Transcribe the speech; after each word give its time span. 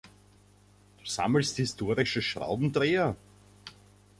Du 0.97 1.05
sammelst 1.05 1.57
historische 1.57 2.23
Schraubendreher? 2.23 3.15